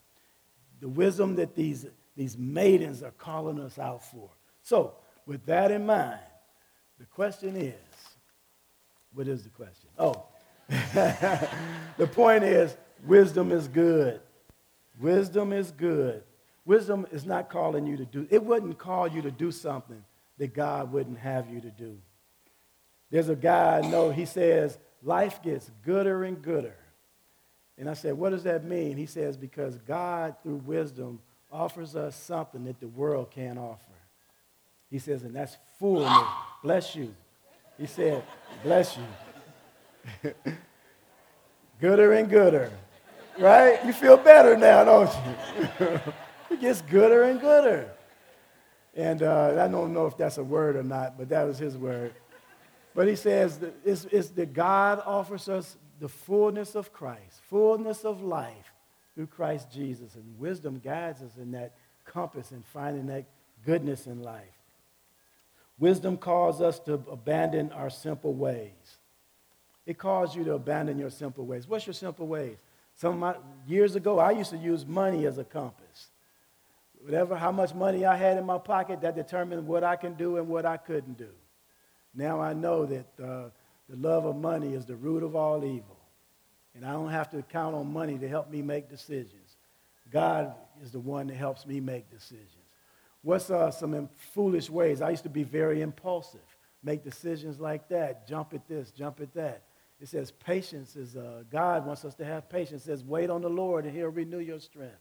[0.79, 4.29] the wisdom that these, these maidens are calling us out for.
[4.63, 6.19] So, with that in mind,
[6.99, 7.75] the question is
[9.13, 9.89] what is the question?
[10.01, 10.25] Oh,
[10.67, 14.19] the point is wisdom is good.
[14.99, 16.23] Wisdom is good.
[16.65, 20.03] Wisdom is not calling you to do, it wouldn't call you to do something
[20.37, 21.97] that God wouldn't have you to do.
[23.11, 26.75] There's a guy I know, he says, life gets gooder and gooder.
[27.77, 28.97] And I said, what does that mean?
[28.97, 31.19] He says, because God, through wisdom,
[31.51, 33.79] offers us something that the world can't offer.
[34.89, 36.27] He says, and that's fullness.
[36.63, 37.13] Bless you.
[37.81, 38.23] He said,
[38.63, 39.03] Bless you.
[41.79, 42.71] gooder and gooder.
[43.39, 43.83] Right?
[43.85, 45.99] You feel better now, don't you?
[46.51, 47.89] it gets gooder and gooder.
[48.95, 51.77] And uh, I don't know if that's a word or not, but that was his
[51.77, 52.13] word.
[52.93, 58.03] But he says that, it's, it's that God offers us the fullness of Christ, fullness
[58.03, 58.73] of life
[59.15, 60.15] through Christ Jesus.
[60.15, 61.73] And wisdom guides us in that
[62.05, 63.25] compass and finding that
[63.65, 64.43] goodness in life.
[65.79, 68.99] Wisdom calls us to abandon our simple ways.
[69.85, 71.67] It calls you to abandon your simple ways.
[71.67, 72.57] What's your simple ways?
[72.95, 73.35] Some my,
[73.67, 76.09] years ago, I used to use money as a compass.
[77.03, 80.37] Whatever, how much money I had in my pocket, that determined what I can do
[80.37, 81.29] and what I couldn't do.
[82.13, 83.49] Now I know that uh,
[83.89, 85.97] the love of money is the root of all evil.
[86.75, 89.57] And I don't have to count on money to help me make decisions.
[90.11, 92.47] God is the one that helps me make decisions.
[93.23, 95.01] What's uh, some foolish ways?
[95.01, 96.39] I used to be very impulsive,
[96.83, 99.63] make decisions like that, jump at this, jump at that.
[100.01, 102.81] It says patience is, uh, God wants us to have patience.
[102.81, 104.97] It says wait on the Lord and he'll renew your strength.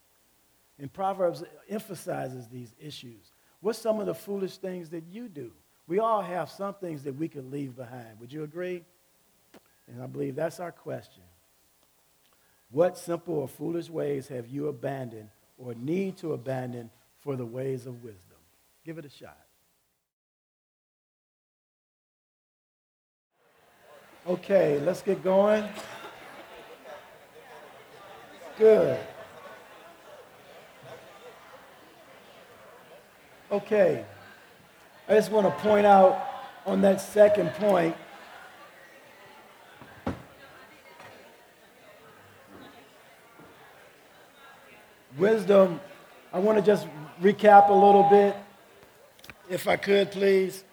[0.78, 3.32] And Proverbs emphasizes these issues.
[3.60, 5.52] What's some of the foolish things that you do?
[5.86, 8.20] We all have some things that we could leave behind.
[8.20, 8.84] Would you agree?
[9.88, 11.22] And I believe that's our question.
[12.70, 17.86] What simple or foolish ways have you abandoned or need to abandon for the ways
[17.86, 18.36] of wisdom?
[18.84, 19.38] Give it a shot.
[24.26, 25.68] Okay, let's get going.
[28.58, 28.98] Good.
[33.50, 34.04] Okay.
[35.08, 36.26] I just want to point out
[36.66, 37.96] on that second point
[45.16, 45.80] wisdom.
[46.32, 46.86] I want to just
[47.20, 48.36] recap a little bit,
[49.48, 50.64] if I could, please.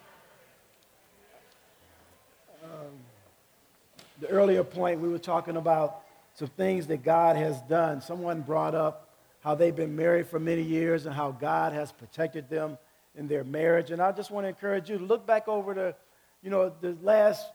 [4.20, 6.02] The earlier point, we were talking about
[6.34, 8.00] some things that God has done.
[8.00, 9.08] Someone brought up
[9.40, 12.78] how they've been married for many years and how God has protected them
[13.14, 13.90] in their marriage.
[13.90, 15.94] And I just want to encourage you to look back over the,
[16.42, 17.46] you know, the last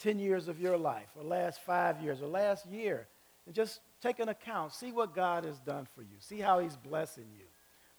[0.00, 3.06] 10 years of your life, or last five years, or last year,
[3.46, 4.72] and just take an account.
[4.72, 6.16] See what God has done for you.
[6.20, 7.46] See how He's blessing you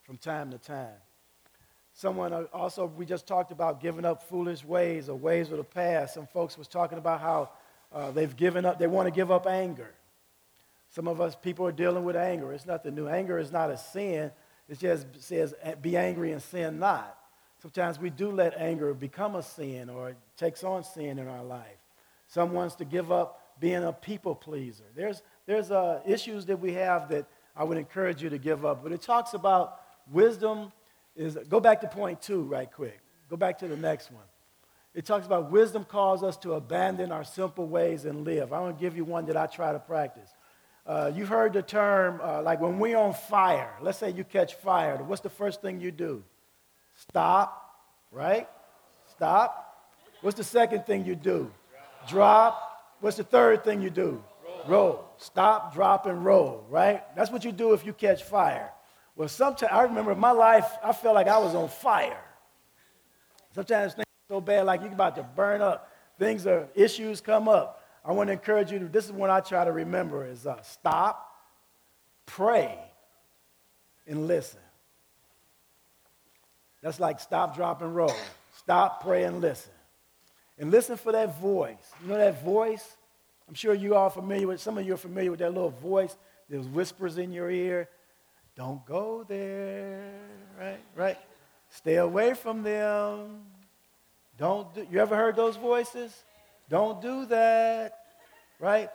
[0.03, 0.95] from time to time.
[1.93, 5.63] Someone uh, also, we just talked about giving up foolish ways or ways of the
[5.65, 6.13] past.
[6.13, 7.49] Some folks was talking about how
[7.91, 9.91] uh, they've given up, they want to give up anger.
[10.91, 12.51] Some of us people are dealing with anger.
[12.53, 13.07] It's nothing new.
[13.07, 14.31] Anger is not a sin.
[14.67, 17.15] It just says, be angry and sin not.
[17.61, 21.43] Sometimes we do let anger become a sin or it takes on sin in our
[21.43, 21.77] life.
[22.27, 24.85] Some wants to give up being a people pleaser.
[24.95, 27.25] There's, there's uh, issues that we have that
[27.55, 28.83] I would encourage you to give up.
[28.83, 30.71] But it talks about wisdom
[31.15, 32.99] is, go back to point two right quick.
[33.29, 34.23] Go back to the next one.
[34.93, 38.51] It talks about wisdom calls us to abandon our simple ways and live.
[38.51, 40.29] I want to give you one that I try to practice.
[40.85, 44.55] Uh, you've heard the term, uh, like when we're on fire, let's say you catch
[44.55, 46.23] fire, what's the first thing you do?
[46.95, 47.75] Stop,
[48.11, 48.49] right?
[49.11, 49.87] Stop.
[50.21, 51.51] What's the second thing you do?
[52.07, 52.65] Drop.
[52.99, 54.23] What's the third thing you do?
[54.67, 55.05] Roll.
[55.17, 57.03] Stop, drop, and roll, right?
[57.15, 58.71] That's what you do if you catch fire.
[59.15, 62.23] Well, sometimes, I remember in my life, I felt like I was on fire.
[63.53, 63.95] Sometimes
[64.29, 65.91] so bad, like you're about to burn up.
[66.19, 67.83] Things are, issues come up.
[68.05, 70.61] I want to encourage you to, this is what I try to remember is uh,
[70.61, 71.35] stop,
[72.27, 72.77] pray,
[74.07, 74.59] and listen.
[76.83, 78.13] That's like stop, drop, and roll.
[78.55, 79.71] Stop, pray, and listen.
[80.59, 81.91] And listen for that voice.
[82.01, 82.97] You know that voice?
[83.47, 86.15] I'm sure you are familiar with, some of you are familiar with that little voice.
[86.47, 87.89] There's whispers in your ear.
[88.55, 90.13] Don't go there,
[90.59, 90.79] right?
[90.95, 91.17] Right?
[91.69, 93.41] Stay away from them.
[94.39, 96.23] Don't do, you ever heard those voices?
[96.69, 97.99] Don't do that,
[98.59, 98.89] right?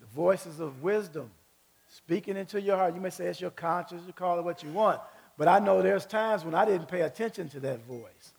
[0.00, 1.30] The voices of wisdom
[1.88, 2.94] speaking into your heart.
[2.94, 5.00] You may say it's your conscience, you call it what you want.
[5.38, 8.34] But I know there's times when I didn't pay attention to that voice.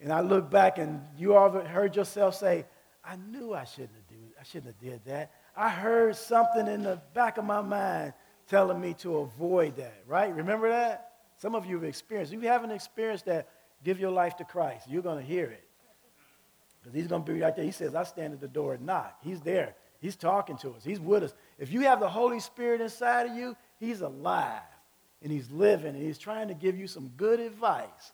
[0.00, 2.64] And I look back and you all heard yourself say,
[3.04, 5.32] I knew I shouldn't have, do, I shouldn't have did that.
[5.56, 8.12] I heard something in the back of my mind
[8.48, 10.34] telling me to avoid that, right?
[10.34, 11.10] Remember that?
[11.38, 12.32] Some of you have experienced.
[12.32, 13.48] If you haven't experienced that,
[13.84, 14.88] give your life to Christ.
[14.88, 15.64] You're going to hear it.
[16.82, 17.64] Because he's going to be right there.
[17.64, 19.18] He says, I stand at the door and knock.
[19.22, 19.74] He's there.
[20.00, 20.82] He's talking to us.
[20.84, 21.34] He's with us.
[21.58, 24.60] If you have the Holy Spirit inside of you, he's alive
[25.22, 28.12] and he's living and he's trying to give you some good advice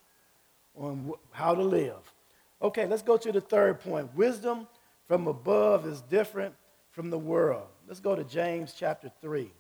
[0.77, 2.13] on wh- how to live.
[2.61, 4.15] Okay, let's go to the third point.
[4.15, 4.67] Wisdom
[5.07, 6.55] from above is different
[6.91, 7.69] from the world.
[7.87, 9.51] Let's go to James chapter 3,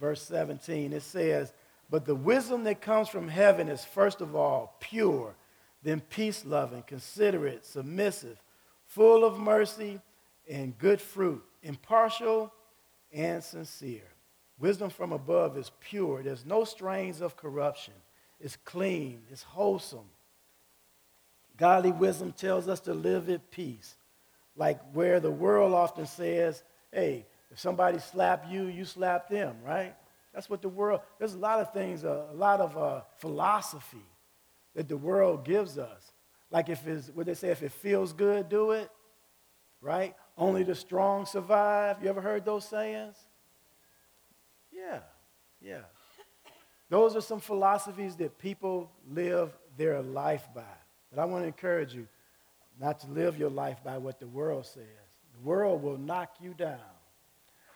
[0.00, 0.92] verse 17.
[0.92, 1.52] It says,
[1.90, 5.36] But the wisdom that comes from heaven is first of all pure
[5.82, 8.40] then peace loving, considerate, submissive,
[8.86, 10.00] full of mercy
[10.48, 12.52] and good fruit, impartial
[13.12, 14.02] and sincere.
[14.58, 16.22] Wisdom from above is pure.
[16.22, 17.94] There's no strains of corruption.
[18.38, 19.22] It's clean.
[19.30, 20.08] It's wholesome.
[21.56, 23.96] Godly wisdom tells us to live at peace.
[24.56, 29.94] Like where the world often says, hey, if somebody slap you, you slap them, right?
[30.32, 34.04] That's what the world, there's a lot of things, a lot of uh, philosophy
[34.74, 36.12] that the world gives us.
[36.50, 38.90] Like if it's, what they say, if it feels good, do it,
[39.80, 40.14] right?
[40.36, 42.02] Only the strong survive.
[42.02, 43.16] You ever heard those sayings?
[44.70, 45.00] Yeah,
[45.60, 45.82] yeah.
[46.88, 50.62] Those are some philosophies that people live their life by.
[51.10, 52.06] But I want to encourage you
[52.80, 54.84] not to live your life by what the world says.
[55.34, 56.78] The world will knock you down.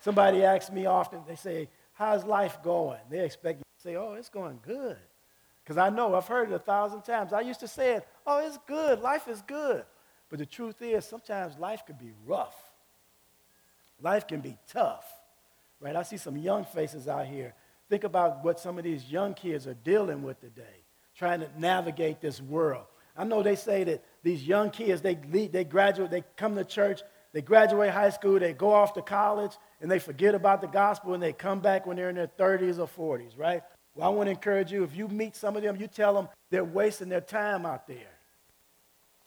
[0.00, 3.00] Somebody asks me often, they say, How's life going?
[3.11, 4.98] They expect you to say, Oh, it's going good.
[5.66, 7.33] Because I know, I've heard it a thousand times.
[7.33, 9.00] I used to say it, Oh, it's good.
[9.00, 9.85] Life is good.
[10.31, 12.55] But the truth is, sometimes life can be rough.
[14.00, 15.05] Life can be tough,
[15.81, 15.96] right?
[15.96, 17.55] I see some young faces out here.
[17.88, 20.85] Think about what some of these young kids are dealing with today,
[21.16, 22.85] trying to navigate this world.
[23.16, 26.64] I know they say that these young kids, they, lead, they graduate, they come to
[26.64, 27.00] church,
[27.33, 31.14] they graduate high school, they go off to college, and they forget about the gospel,
[31.14, 33.62] and they come back when they're in their 30s or 40s, right?
[33.96, 36.28] Well, I want to encourage you, if you meet some of them, you tell them
[36.50, 38.12] they're wasting their time out there.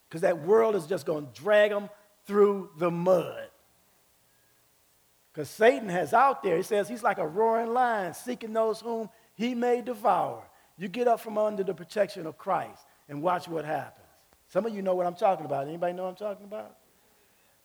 [0.07, 1.89] Because that world is just going to drag them
[2.25, 3.49] through the mud.
[5.33, 9.09] Because Satan has out there, he says he's like a roaring lion seeking those whom
[9.33, 10.43] he may devour.
[10.77, 14.05] You get up from under the protection of Christ and watch what happens.
[14.49, 15.67] Some of you know what I'm talking about.
[15.67, 16.75] Anybody know what I'm talking about?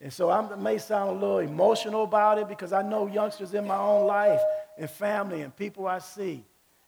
[0.00, 3.66] And so I may sound a little emotional about it because I know youngsters in
[3.66, 4.40] my own life
[4.78, 6.44] and family and people I see.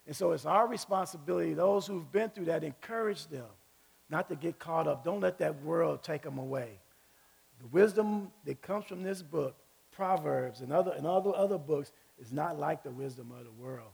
[0.07, 3.47] And so it's our responsibility, those who've been through that, encourage them
[4.09, 5.05] not to get caught up.
[5.05, 6.79] Don't let that world take them away.
[7.61, 9.57] The wisdom that comes from this book,
[9.91, 11.91] Proverbs and other, and other, other books,
[12.21, 13.91] is not like the wisdom of the world.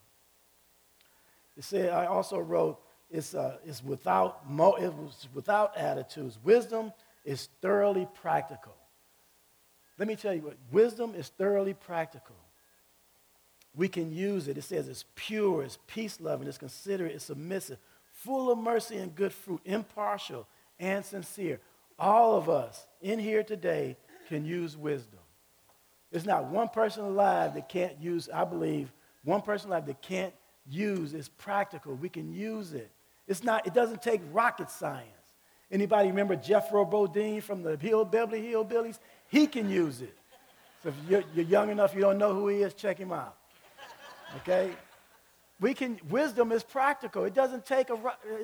[1.57, 6.39] It said, I also wrote, it's, uh, it's without, mo- it was without attitudes.
[6.43, 6.93] Wisdom
[7.25, 8.75] is thoroughly practical.
[9.99, 12.37] Let me tell you what, wisdom is thoroughly practical.
[13.75, 14.59] We can use it.
[14.59, 17.79] It says it's pure, it's peace loving, it's considerate, it's submissive,
[18.13, 20.47] full of mercy and good fruit, impartial
[20.79, 21.61] and sincere.
[21.99, 23.97] All of us in here today
[24.29, 25.21] can use wisdom.
[26.11, 28.93] There's not one person alive that can't use, I believe,
[29.25, 30.35] one person alive that can't
[30.69, 31.95] use is practical.
[31.95, 32.91] We can use it.
[33.27, 35.07] It's not, it doesn't take rocket science.
[35.71, 38.99] Anybody remember Jethro Bodine from the Hill Beverly Hillbillies?
[39.29, 40.15] He can use it.
[40.83, 43.37] So if you're, you're young enough, you don't know who he is, check him out.
[44.39, 44.73] Okay?
[45.61, 47.25] We can, wisdom is practical.
[47.25, 47.99] It doesn't take a,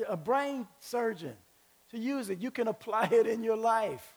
[0.08, 1.34] a brain surgeon
[1.90, 2.38] to use it.
[2.38, 4.16] You can apply it in your life.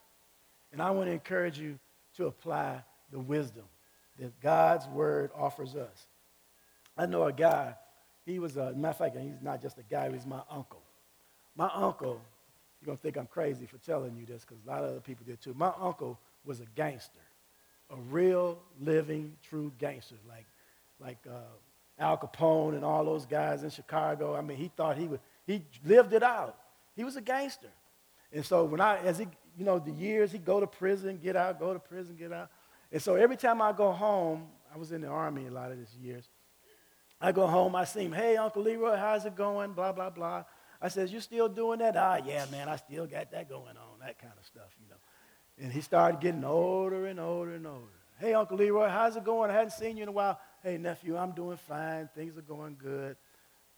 [0.72, 1.80] And I want to encourage you
[2.18, 3.64] to apply the wisdom
[4.20, 6.08] that God's word offers us.
[6.98, 7.74] I know a guy,
[8.26, 10.82] he was a, matter of fact, he's not just a guy, he's my uncle.
[11.56, 12.22] My uncle,
[12.80, 15.00] you're going to think I'm crazy for telling you this because a lot of other
[15.00, 15.54] people did too.
[15.58, 17.20] My uncle was a gangster,
[17.90, 20.46] a real, living, true gangster, like,
[21.02, 21.40] like uh,
[22.00, 24.36] Al Capone and all those guys in Chicago.
[24.36, 26.58] I mean, he thought he would, he lived it out.
[26.96, 27.72] He was a gangster.
[28.32, 31.36] And so when I, as he, you know, the years, he'd go to prison, get
[31.36, 32.50] out, go to prison, get out.
[32.92, 35.78] And so every time I go home, I was in the army a lot of
[35.78, 36.30] these years.
[37.20, 39.74] I go home, I see him, hey, Uncle Leroy, how's it going?
[39.74, 40.44] Blah, blah, blah.
[40.82, 41.96] I says, you still doing that?
[41.96, 44.96] Ah, yeah, man, I still got that going on, that kind of stuff, you know.
[45.64, 47.86] And he started getting older and older and older.
[48.20, 49.52] Hey, Uncle Leroy, how's it going?
[49.52, 50.40] I hadn't seen you in a while.
[50.64, 52.08] Hey, nephew, I'm doing fine.
[52.14, 53.18] Things are going good.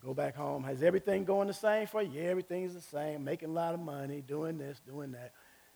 [0.04, 0.66] Go back home.
[0.66, 2.20] Has everything going the same for you?
[2.20, 3.24] Yeah, everything's the same.
[3.24, 5.32] Making a lot of money, doing this, doing that.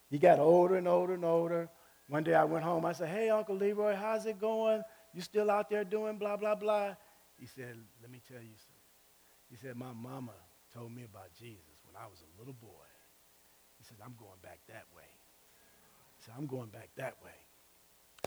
[0.09, 1.69] He got older and older and older.
[2.09, 2.85] One day I went home.
[2.85, 4.83] I said, Hey, Uncle Leroy, how's it going?
[5.13, 6.95] You still out there doing blah, blah, blah?
[7.37, 8.77] He said, Let me tell you something.
[9.49, 10.33] He said, My mama
[10.73, 12.67] told me about Jesus when I was a little boy.
[13.77, 15.07] He said, I'm going back that way.
[16.17, 17.31] He said, I'm going back that way.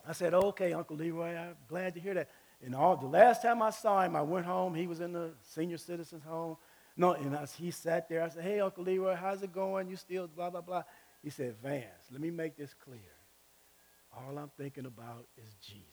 [0.09, 2.30] I said, Okay, Uncle Leroy, I'm glad to hear that.
[2.64, 4.74] And all the last time I saw him, I went home.
[4.74, 6.56] He was in the senior citizens home.
[6.96, 8.22] No, and I, he sat there.
[8.22, 9.88] I said, "Hey, Uncle Leroy, how's it going?
[9.88, 10.82] You still blah blah blah."
[11.22, 13.00] He said, "Vance, let me make this clear.
[14.12, 15.86] All I'm thinking about is Jesus.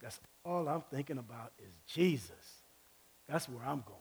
[0.00, 2.62] That's all I'm thinking about is Jesus.
[3.26, 3.96] That's where I'm going."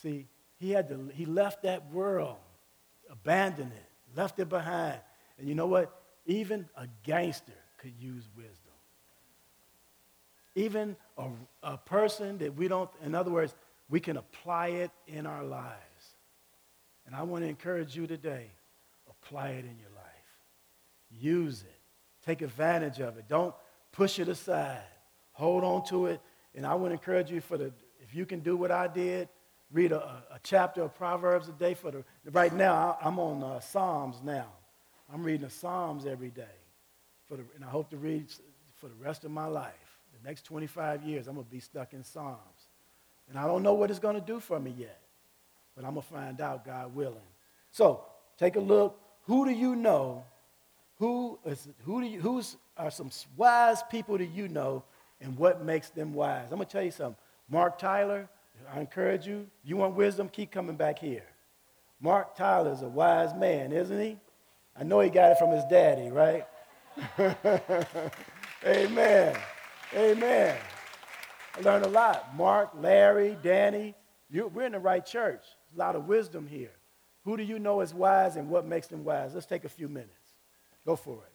[0.00, 0.28] See,
[0.58, 1.10] he had to.
[1.12, 2.38] He left that world,
[3.10, 5.00] abandoned it, left it behind.
[5.38, 5.94] And you know what?
[6.24, 8.69] Even a gangster could use wisdom
[10.54, 11.28] even a,
[11.62, 13.54] a person that we don't, in other words,
[13.88, 15.76] we can apply it in our lives.
[17.06, 18.50] And I want to encourage you today
[19.22, 20.30] apply it in your life,
[21.10, 21.80] use it,
[22.24, 23.24] take advantage of it.
[23.28, 23.54] Don't
[23.92, 24.82] push it aside,
[25.32, 26.20] hold on to it.
[26.54, 29.28] And I want to encourage you for the, if you can do what I did,
[29.72, 33.60] read a, a chapter of Proverbs a day for the, right now, I'm on uh,
[33.60, 34.46] Psalms now.
[35.12, 36.44] I'm reading the Psalms every day.
[37.28, 38.26] For the, and I hope to read
[38.76, 39.99] for the rest of my life.
[40.12, 42.38] The next 25 years, I'm going to be stuck in Psalms.
[43.28, 45.00] And I don't know what it's going to do for me yet,
[45.76, 47.16] but I'm going to find out, God willing.
[47.70, 48.04] So
[48.38, 49.00] take a look.
[49.26, 50.24] Who do you know?
[50.98, 54.82] Who is, who do you, who's are some wise people do you know,
[55.20, 56.46] and what makes them wise?
[56.50, 57.16] I'm going to tell you something.
[57.48, 58.28] Mark Tyler,
[58.72, 59.46] I encourage you.
[59.64, 60.28] You want wisdom?
[60.28, 61.24] Keep coming back here.
[62.00, 64.16] Mark Tyler is a wise man, isn't he?
[64.78, 66.46] I know he got it from his daddy, right?
[68.66, 69.36] Amen.
[69.94, 70.56] Amen.
[71.56, 72.36] I learned a lot.
[72.36, 73.94] Mark, Larry, Danny,
[74.30, 75.42] you, we're in the right church.
[75.42, 76.70] There's a lot of wisdom here.
[77.24, 79.34] Who do you know is wise and what makes them wise?
[79.34, 80.14] Let's take a few minutes.
[80.86, 81.32] Go for it.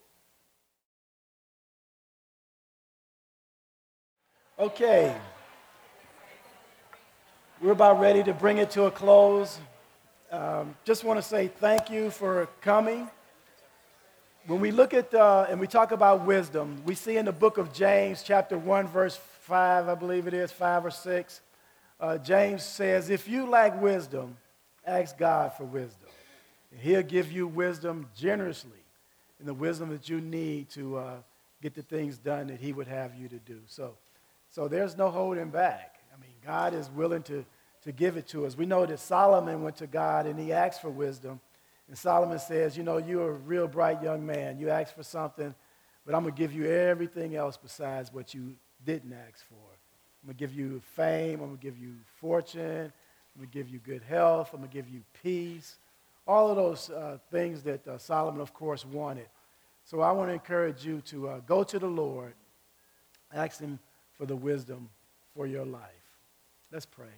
[4.58, 5.14] Okay.
[7.62, 9.60] We're about ready to bring it to a close.
[10.32, 13.10] Um, just want to say thank you for coming.
[14.48, 17.58] When we look at uh, and we talk about wisdom, we see in the book
[17.58, 21.42] of James, chapter 1, verse 5, I believe it is, 5 or 6,
[22.00, 24.38] uh, James says, If you lack wisdom,
[24.86, 26.10] ask God for wisdom.
[26.72, 28.84] And he'll give you wisdom generously
[29.40, 31.16] and the wisdom that you need to uh,
[31.64, 33.62] get the things done that he would have you to do.
[33.66, 33.96] So,
[34.52, 35.96] so there's no holding back.
[36.16, 37.44] I mean, God is willing to,
[37.84, 38.56] to give it to us.
[38.56, 41.40] We know that Solomon went to God and he asked for wisdom.
[41.88, 44.60] And Solomon says, You know, you're a real bright young man.
[44.60, 45.54] You asked for something,
[46.06, 48.56] but I'm going to give you everything else besides what you
[48.86, 49.56] didn't ask for.
[50.24, 51.42] I'm going to give you fame.
[51.42, 52.92] I'm going to give you fortune.
[53.36, 54.50] I'm going to give you good health.
[54.54, 55.78] I'm going to give you peace.
[56.28, 59.28] All of those uh, things that uh, Solomon, of course, wanted.
[59.84, 62.34] So I want to encourage you to uh, go to the Lord,
[63.32, 63.78] ask Him
[64.18, 64.90] for the wisdom
[65.36, 65.82] for your life.
[66.72, 67.14] Let's pray.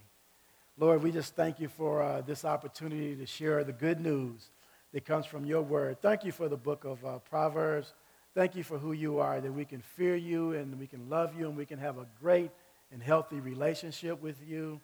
[0.78, 4.50] Lord, we just thank you for uh, this opportunity to share the good news
[4.98, 6.02] that comes from your word.
[6.02, 7.94] Thank you for the book of uh, Proverbs.
[8.34, 11.38] Thank you for who you are, that we can fear you and we can love
[11.38, 12.50] you and we can have a great
[12.92, 14.82] and healthy relationship with you.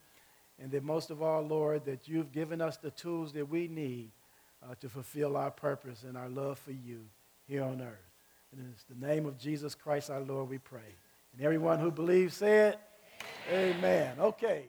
[0.61, 4.11] And that most of all, Lord, that you've given us the tools that we need
[4.61, 7.05] uh, to fulfill our purpose and our love for you
[7.47, 8.11] here on earth.
[8.51, 10.95] And it's the name of Jesus Christ our Lord we pray.
[11.35, 12.79] And everyone who believes say it.
[13.51, 13.77] Amen.
[13.79, 14.13] Amen.
[14.19, 14.65] Okay.